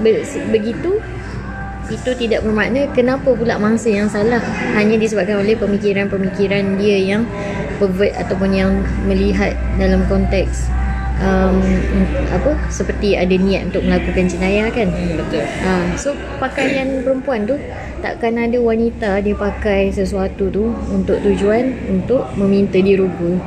be- 0.05 0.23
begitu 0.53 1.03
itu 1.93 2.11
tidak 2.17 2.41
bermakna 2.41 2.89
kenapa 2.97 3.37
pula 3.37 3.61
mangsa 3.61 3.93
yang 3.93 4.09
salah. 4.09 4.41
Hanya 4.77 4.97
disebabkan 4.97 5.41
oleh 5.45 5.57
pemikiran-pemikiran 5.57 6.81
dia 6.81 6.99
yang 7.01 7.23
pervert 7.77 8.15
ataupun 8.17 8.51
yang 8.55 8.71
melihat 9.05 9.53
dalam 9.77 10.07
konteks 10.07 10.71
um, 11.17 11.57
apa 12.29 12.51
seperti 12.69 13.15
ada 13.15 13.33
niat 13.33 13.69
untuk 13.69 13.83
melakukan 13.83 14.27
jenayah 14.27 14.69
kan 14.69 14.89
hmm, 14.89 15.15
Betul 15.17 15.45
Ha, 15.61 15.75
so 15.95 16.11
pakaian 16.37 17.01
perempuan 17.01 17.45
tu 17.45 17.57
takkan 17.99 18.37
ada 18.37 18.59
wanita 18.59 19.19
dia 19.19 19.33
pakai 19.33 19.89
sesuatu 19.89 20.49
tu 20.49 20.65
untuk 20.89 21.19
tujuan 21.21 21.65
untuk 21.89 22.29
meminta 22.35 22.77
dirogol. 22.77 23.41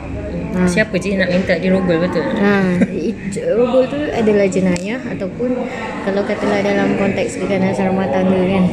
ha. 0.51 0.65
Siapa 0.65 0.97
je 0.97 1.13
nak 1.13 1.29
minta 1.29 1.53
dirogol 1.55 1.99
betul 1.99 2.25
Ha, 2.35 2.81
it- 2.89 3.37
rogol 3.49 3.85
tu 3.85 3.99
adalah 4.07 4.47
jenayah 4.47 4.97
ataupun 5.05 5.53
kalau 6.01 6.21
katalah 6.23 6.59
dalam 6.59 6.95
konteks 6.95 7.37
keganasan 7.37 7.91
rumah 7.91 8.07
tangga 8.07 8.39
kan. 8.39 8.65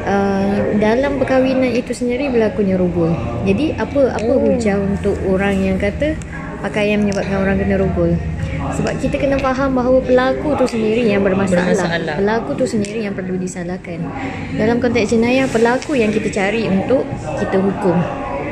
Uh, 0.00 0.56
dalam 0.80 1.20
perkahwinan 1.20 1.68
itu 1.68 1.92
sendiri 1.92 2.32
berlakunya 2.32 2.74
rogol. 2.74 3.12
Jadi 3.44 3.76
apa 3.76 4.08
apa 4.10 4.32
Oh. 4.32 4.40
hujah 4.40 4.80
untuk 4.80 5.12
orang 5.26 5.60
yang 5.60 5.76
kata 5.76 6.16
pakaian 6.60 7.00
menyebabkan 7.00 7.36
orang 7.40 7.56
kena 7.58 7.76
rogol? 7.80 8.12
Sebab 8.60 8.92
kita 9.00 9.16
kena 9.16 9.36
faham 9.40 9.72
bahawa 9.72 9.98
pelaku 10.04 10.52
tu 10.60 10.64
sendiri 10.68 11.08
yang 11.08 11.24
bermasalah. 11.24 11.72
Bermasalah. 11.72 12.16
Pelaku 12.20 12.50
tu 12.60 12.64
sendiri 12.68 13.08
yang 13.08 13.16
perlu 13.16 13.40
disalahkan. 13.40 14.04
Dalam 14.54 14.78
konteks 14.78 15.16
jenayah 15.16 15.48
pelaku 15.48 15.96
yang 15.96 16.12
kita 16.12 16.28
cari 16.28 16.68
untuk 16.68 17.08
kita 17.40 17.56
hukum. 17.56 17.96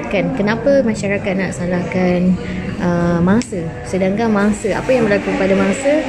Kan? 0.08 0.32
Kenapa 0.34 0.80
masyarakat 0.80 1.32
nak 1.36 1.52
salahkan 1.52 2.32
uh, 2.80 3.20
mangsa? 3.20 3.60
Sedangkan 3.84 4.32
mangsa 4.32 4.72
apa 4.72 4.88
yang 4.88 5.04
berlaku 5.04 5.28
pada 5.36 5.52
mangsa 5.52 6.00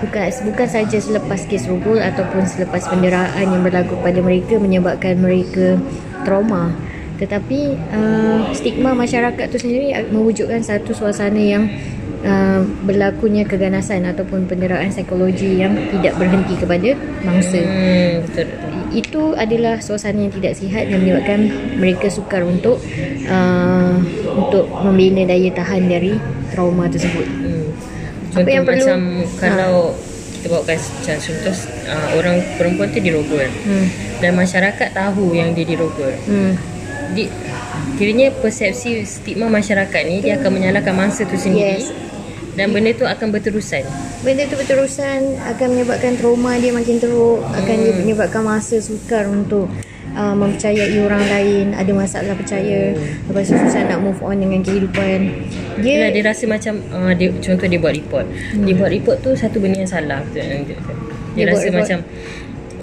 bukan 0.00 0.32
bukan 0.48 0.68
saja 0.68 0.96
selepas 0.96 1.44
kes 1.44 1.68
rogol 1.68 2.00
ataupun 2.00 2.48
selepas 2.48 2.88
penderaan 2.88 3.44
yang 3.44 3.60
berlaku 3.60 4.00
pada 4.00 4.16
mereka 4.24 4.56
menyebabkan 4.56 5.20
mereka 5.20 5.76
trauma 6.24 6.72
tetapi 7.20 7.58
uh, 7.92 8.48
stigma 8.50 8.90
masyarakat 8.92 9.46
tu 9.46 9.56
sendiri 9.56 9.92
mewujudkan 10.08 10.58
satu 10.58 10.90
suasana 10.90 11.36
yang 11.36 11.68
uh, 12.22 12.58
berlakunya 12.82 13.44
keganasan 13.44 14.02
ataupun 14.04 14.44
penderaan 14.44 14.88
psikologi 14.88 15.60
yang 15.60 15.76
tidak 15.90 16.16
berhenti 16.16 16.56
kepada 16.56 16.96
mangsa. 17.20 17.60
Hmm, 17.60 18.24
betul. 18.24 18.46
Itu 18.90 19.22
adalah 19.34 19.78
suasana 19.78 20.18
yang 20.18 20.32
tidak 20.32 20.56
sihat 20.56 20.88
dan 20.88 20.98
menyebabkan 20.98 21.40
mereka 21.76 22.08
sukar 22.08 22.42
untuk 22.42 22.80
uh, 23.28 23.94
untuk 24.32 24.66
membina 24.80 25.22
daya 25.24 25.52
tahan 25.52 25.86
dari 25.86 26.16
trauma 26.50 26.88
tersebut. 26.88 27.28
Hmm. 27.28 27.68
Apa 28.30 28.32
Contoh 28.32 28.50
yang 28.50 28.64
perlu- 28.64 28.80
macam 28.80 29.00
kalau 29.36 29.76
kita 30.32 30.46
bawakan 30.48 30.76
macam 30.80 31.16
contoh 31.20 31.56
uh, 31.84 32.08
orang 32.16 32.36
perempuan 32.56 32.88
tu 32.88 32.98
dirogol 32.98 33.44
Hmm. 33.60 33.86
dan 34.18 34.32
masyarakat 34.32 34.88
tahu 34.90 35.34
yang 35.34 35.52
dia 35.52 35.68
dirogol. 35.68 36.10
Hmm. 36.24 36.56
Di, 37.10 37.24
kiranya 37.98 38.30
persepsi 38.32 39.02
stigma 39.04 39.50
masyarakat 39.50 40.02
ni 40.06 40.22
dia 40.22 40.38
akan 40.38 40.50
menyalahkan 40.50 40.94
mangsa 40.94 41.26
tu 41.26 41.36
sendiri. 41.36 41.82
Yes. 41.82 41.92
Dan 42.58 42.74
benda 42.74 42.90
tu 42.92 43.06
akan 43.06 43.30
berterusan. 43.30 43.86
Benda 44.26 44.42
tu 44.50 44.58
berterusan 44.58 45.38
akan 45.54 45.66
menyebabkan 45.70 46.18
trauma 46.18 46.58
dia 46.58 46.74
makin 46.74 46.98
teruk, 46.98 47.40
akan 47.46 47.76
dia 47.78 47.92
menyebabkan 47.94 48.42
masa 48.42 48.82
sukar 48.82 49.24
untuk 49.30 49.70
uh, 50.16 50.34
mempercayai 50.34 50.98
orang 50.98 51.24
lain, 51.30 51.66
ada 51.78 51.90
masalah 51.94 52.34
percaya, 52.34 52.94
lepas 53.30 53.46
tu 53.46 53.54
susah 53.54 53.86
nak 53.86 54.02
move 54.02 54.18
on 54.22 54.36
dengan 54.38 54.60
kehidupan. 54.66 55.18
Dia, 55.80 56.10
Dia, 56.10 56.12
dia 56.12 56.22
rasa 56.26 56.44
macam 56.50 56.74
uh, 56.90 57.12
dia, 57.14 57.30
contoh 57.38 57.66
dia 57.70 57.78
buat 57.78 57.94
report. 57.94 58.26
Hmm. 58.26 58.64
Dia 58.66 58.74
buat 58.76 58.90
report 58.90 59.16
tu 59.22 59.30
satu 59.38 59.56
benda 59.62 59.86
yang 59.86 59.90
salah. 59.90 60.20
Betul. 60.26 60.42
Dia, 60.42 60.58
dia, 60.66 60.76
Dia 61.38 61.44
buat 61.46 61.54
rasa 61.54 61.66
report. 61.70 61.80
macam 61.80 61.98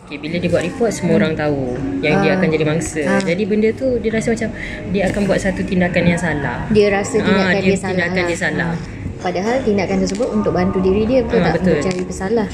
Okay, 0.07 0.15
bila 0.17 0.39
dia 0.39 0.47
buat 0.47 0.63
report 0.63 0.87
semua 0.89 1.19
orang 1.19 1.35
tahu 1.35 1.75
yang 1.99 2.23
dia 2.23 2.31
Ah. 2.31 2.35
akan 2.39 2.47
jadi 2.47 2.63
mangsa. 2.63 3.03
Ah. 3.03 3.19
Jadi 3.19 3.43
benda 3.43 3.67
tu 3.75 3.99
dia 3.99 4.07
rasa 4.09 4.31
macam 4.31 4.49
dia 4.87 5.03
akan 5.05 5.21
buat 5.27 5.35
satu 5.37 5.61
tindakan 5.61 6.03
yang 6.07 6.15
salah. 6.17 6.63
dia 6.69 6.87
rasa 6.87 7.19
tindakan 7.19 7.43
Ah, 7.43 7.51
dia, 7.53 7.67
dia- 7.67 7.75
salah. 7.75 7.91
tindakan 7.91 8.15
lah. 8.17 8.29
dia 8.31 8.37
salah. 8.39 8.71
Ah. 8.71 8.95
Padahal 9.17 9.55
tindakan 9.59 9.97
tersebut 9.99 10.27
untuk 10.31 10.51
bantu 10.53 10.79
diri 10.79 11.03
dia 11.03 11.27
betul 11.27 11.41
Ah, 11.41 11.51
tak? 11.51 11.53
betul. 11.59 11.75
Mencari 11.75 12.03
pesalah. 12.05 12.47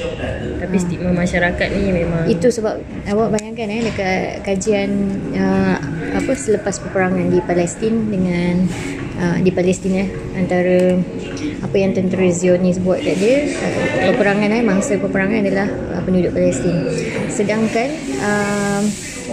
Tapi 0.58 0.76
stigma 0.80 1.12
masyarakat 1.14 1.68
ni 1.70 1.84
memang 1.94 2.24
Itu 2.26 2.48
sebab 2.50 2.74
awak 3.06 3.28
bayangkan 3.30 3.68
eh 3.70 3.82
dekat 3.86 4.18
kajian 4.42 4.90
uh, 5.36 5.78
apa 6.12 6.32
selepas 6.34 6.82
peperangan 6.82 7.30
di 7.30 7.38
Palestin 7.38 8.10
dengan 8.10 8.66
uh, 9.20 9.38
di 9.42 9.52
Palestin 9.54 9.94
eh 9.98 10.10
antara 10.38 10.98
apa 11.64 11.76
yang 11.80 11.96
tentera 11.96 12.28
Zionis 12.30 12.78
buat 12.80 13.00
kat 13.02 13.18
dia 13.18 13.48
uh, 13.50 14.12
peperangan 14.14 14.50
eh 14.52 14.64
mangsa 14.64 15.00
peperangan 15.00 15.44
adalah 15.44 15.68
uh, 15.98 16.02
penduduk 16.06 16.32
Palestin. 16.34 16.76
Sedangkan 17.30 17.90
uh, 18.22 18.82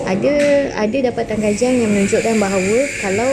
ada 0.07 0.35
ada 0.79 0.97
dapatan 1.11 1.39
kajian 1.43 1.83
yang 1.83 1.91
menunjukkan 1.93 2.37
bahawa 2.39 2.79
kalau 3.03 3.31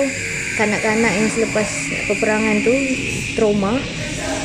kanak-kanak 0.58 1.13
yang 1.13 1.30
selepas 1.30 1.70
peperangan 2.10 2.58
tu 2.66 2.74
trauma 3.38 3.77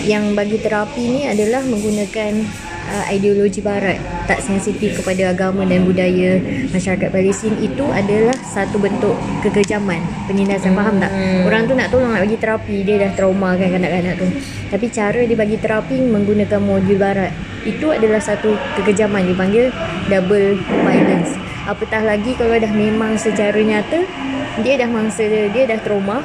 yang 0.04 0.36
bagi 0.36 0.60
terapi 0.60 1.02
ni 1.08 1.20
adalah 1.24 1.64
menggunakan 1.64 2.44
uh, 2.92 3.06
ideologi 3.08 3.64
barat 3.64 3.96
tak 4.28 4.44
sensitif 4.44 5.00
kepada 5.00 5.32
agama 5.32 5.64
dan 5.64 5.88
budaya 5.88 6.38
masyarakat 6.70 7.08
Palestin 7.08 7.56
itu 7.58 7.82
adalah 7.88 8.36
satu 8.44 8.76
bentuk 8.76 9.16
kekejaman. 9.40 9.98
Penindasan 10.28 10.76
faham 10.76 11.00
tak? 11.00 11.10
Orang 11.48 11.64
tu 11.66 11.72
nak 11.72 11.88
tolong 11.88 12.12
nak 12.12 12.22
bagi 12.22 12.36
terapi 12.36 12.84
dia 12.84 13.08
dah 13.08 13.10
trauma 13.16 13.56
kan 13.56 13.68
kanak-kanak 13.72 14.14
tu. 14.20 14.26
Tapi 14.68 14.86
cara 14.92 15.20
dia 15.24 15.36
bagi 15.36 15.56
terapi 15.56 15.96
menggunakan 16.04 16.60
modul 16.60 17.00
barat 17.00 17.32
itu 17.64 17.88
adalah 17.88 18.20
satu 18.20 18.54
kekejaman. 18.78 19.32
Dipanggil 19.32 19.72
double 20.12 20.60
violence. 20.84 21.32
Apatah 21.64 22.02
lagi 22.02 22.34
kalau 22.34 22.58
dah 22.58 22.72
memang 22.74 23.16
secara 23.16 23.56
nyata 23.56 24.02
dia 24.60 24.76
dah 24.76 24.88
mangsa 24.90 25.24
dia, 25.24 25.48
dia 25.48 25.64
dah 25.64 25.80
trauma 25.80 26.20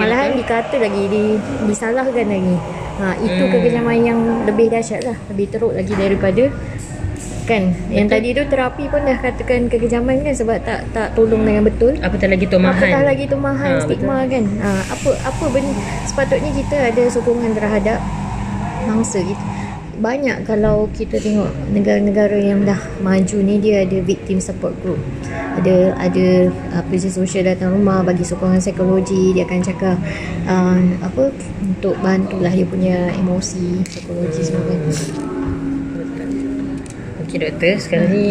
malahan 0.00 0.36
dikata 0.36 0.80
lagi 0.80 1.04
di, 1.08 1.24
disalahkan 1.68 2.24
lagi 2.28 2.56
ha, 3.00 3.16
itu 3.20 3.42
hmm. 3.44 3.52
kekejaman 3.52 3.96
yang 4.02 4.18
lebih 4.44 4.66
dahsyat 4.72 5.02
lah. 5.04 5.16
Lebih 5.32 5.46
teruk 5.52 5.72
lagi 5.72 5.92
daripada 5.94 6.44
kan 7.46 7.62
yang 7.94 8.10
tadi 8.10 8.34
tu 8.34 8.42
terapi 8.50 8.90
pun 8.90 9.06
dah 9.06 9.22
katakan 9.22 9.70
kekejaman 9.70 10.26
kan 10.26 10.34
sebab 10.34 10.58
tak 10.66 10.82
tak 10.90 11.14
tolong 11.14 11.46
dengan 11.46 11.62
betul. 11.62 11.94
Apatah 12.02 12.26
lagi 12.26 12.46
tomahan. 12.50 12.74
apatah 12.74 13.02
lagi 13.06 13.24
tumahan 13.30 13.70
Ha, 13.78 13.82
stigma 13.86 14.16
kan. 14.26 14.44
Ha, 14.58 14.70
apa 14.90 15.10
apa 15.22 15.44
benda 15.54 15.78
sepatutnya 16.10 16.50
kita 16.50 16.76
ada 16.90 17.02
sokongan 17.06 17.54
terhadap 17.54 18.02
mangsa 18.86 19.22
kita 19.22 19.44
banyak 19.96 20.44
kalau 20.44 20.88
kita 20.92 21.16
tengok 21.16 21.48
negara-negara 21.72 22.36
yang 22.36 22.68
dah 22.68 22.78
maju 23.00 23.36
ni 23.40 23.56
dia 23.56 23.88
ada 23.88 23.98
victim 24.04 24.38
support 24.40 24.76
group. 24.84 25.00
Ada 25.56 25.96
ada 25.96 26.52
uh, 26.76 26.82
pekerja 26.84 27.08
sosial 27.08 27.48
datang 27.48 27.72
rumah 27.72 28.04
bagi 28.04 28.24
sokongan 28.24 28.60
psikologi 28.60 29.32
dia 29.32 29.48
akan 29.48 29.60
cakap 29.64 29.96
uh, 30.44 30.80
apa 31.00 31.32
untuk 31.64 31.96
bantulah 32.04 32.52
dia 32.52 32.66
punya 32.68 32.96
emosi 33.16 33.80
psikologi 33.88 34.40
semua 34.44 34.68
kan. 34.68 34.80
Okey 37.24 37.36
doktor, 37.40 37.74
sekarang 37.80 38.08
ni 38.12 38.26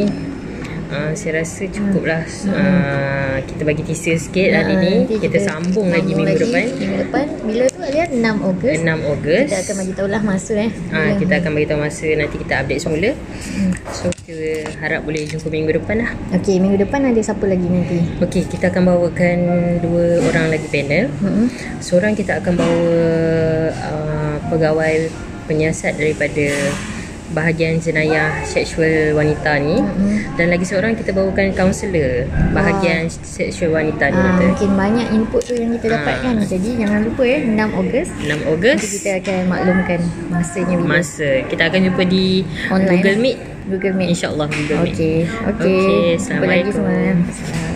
uh, 0.88 1.12
saya 1.12 1.32
rasa 1.40 1.64
cukuplah 1.66 2.22
uh, 2.48 3.38
kita 3.42 3.62
bagi 3.62 3.84
teaser 3.84 4.16
sikit 4.16 4.50
hari 4.52 4.74
Ah, 4.74 4.82
ni. 4.82 4.94
Kita, 5.08 5.38
sambung 5.40 5.88
lagi 5.88 6.12
minggu 6.12 6.26
lagi. 6.28 6.44
depan. 6.44 6.66
minggu 6.72 6.98
depan 7.02 7.26
bila 7.42 7.64
tu 7.68 7.80
Alia 7.80 8.06
6 8.08 8.22
Ogos 8.44 8.76
6 8.76 8.86
Ogos. 9.08 9.46
kita 9.46 9.58
akan 9.60 9.76
bagi 9.78 9.94
tahulah 9.94 10.22
masa 10.22 10.54
eh 10.58 10.72
Ha, 10.88 11.00
kita 11.16 11.34
akan 11.38 11.52
beritahu 11.52 11.80
masa 11.80 12.06
nanti 12.12 12.36
kita 12.38 12.54
update 12.58 12.82
semula. 12.82 13.12
Hmm. 13.12 13.72
So 13.92 14.06
kita 14.18 14.50
harap 14.78 15.02
boleh 15.04 15.22
jumpa 15.24 15.48
minggu 15.48 15.72
depan 15.76 15.96
lah. 16.00 16.10
Okey, 16.34 16.58
minggu 16.58 16.78
depan 16.80 17.06
ada 17.06 17.20
siapa 17.20 17.46
lagi 17.46 17.64
nanti? 17.64 18.00
Okey, 18.18 18.44
kita 18.48 18.68
akan 18.68 18.84
bawakan 18.88 19.38
dua 19.80 20.06
orang 20.24 20.50
lagi 20.50 20.68
panel. 20.68 21.06
Hmm. 21.20 21.46
Seorang 21.78 22.14
kita 22.14 22.40
akan 22.40 22.54
bawa 22.56 22.90
uh, 23.72 24.36
pegawai 24.48 24.94
penyiasat 25.46 25.94
daripada 25.94 26.50
bahagian 27.28 27.78
jenayah 27.78 28.44
seksual 28.44 28.86
wanita 29.14 29.58
ni 29.58 29.78
Mm-hmm. 29.78 30.36
dan 30.36 30.48
lagi 30.48 30.62
seorang 30.64 30.94
kita 30.94 31.10
bawakan 31.10 31.52
kaunselor 31.52 32.24
bahagian 32.52 33.06
seksual 33.08 33.74
wanita 33.74 34.08
ni 34.08 34.18
Ah, 34.18 34.38
mungkin 34.38 34.70
banyak 34.72 35.08
input 35.12 35.42
tu 35.42 35.54
yang 35.54 35.74
kita 35.74 35.90
dapatkan. 35.92 36.42
Jadi 36.42 36.70
jangan 36.78 37.00
lupa 37.02 37.24
eh 37.24 37.42
6 37.42 37.56
Ogos 37.76 38.08
6 38.20 38.30
Ogos 38.48 38.82
kita 38.94 39.10
akan 39.18 39.40
maklumkan 39.48 40.00
masanya 40.30 40.76
bila 40.76 40.90
masa 40.96 41.30
kita 41.44 41.64
akan 41.66 41.80
jumpa 41.84 42.04
di 42.04 42.26
Online 42.68 42.94
Google. 42.96 43.18
Meet 43.18 43.38
Google 43.66 43.94
Meet. 43.96 44.08
insyaallah 44.12 44.48
Google 44.48 44.80
Meet 44.84 44.94
Okey. 44.94 45.18
Okey. 45.26 45.50
Okey, 45.50 45.82
Jumpa 46.16 46.46
lagi 46.46 46.62
Assalamualaikum. 46.62 46.72
semua. 46.72 46.94
Assalam. 47.26 47.75